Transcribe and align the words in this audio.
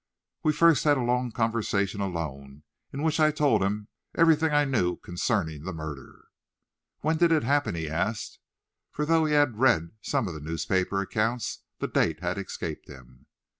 We 0.41 0.51
first 0.51 0.83
had 0.85 0.97
a 0.97 1.03
long 1.03 1.31
conversation 1.31 2.01
alone, 2.01 2.63
in 2.91 3.03
which 3.03 3.19
I 3.19 3.29
told 3.29 3.61
him, 3.61 3.87
everything 4.15 4.49
I 4.49 4.65
knew 4.65 4.95
concerning 4.95 5.63
the 5.63 5.73
murder. 5.73 6.25
"When 7.01 7.17
did 7.17 7.31
it 7.31 7.43
happen?" 7.43 7.75
he 7.75 7.87
asked, 7.87 8.39
for, 8.89 9.05
though 9.05 9.25
he 9.25 9.33
had 9.35 9.59
read 9.59 9.91
some 10.01 10.27
of 10.27 10.33
the 10.33 10.39
newspaper 10.39 11.01
accounts, 11.01 11.59
the 11.77 11.87
date 11.87 12.19
had 12.21 12.39
escaped 12.39 12.87
him. 12.87 13.27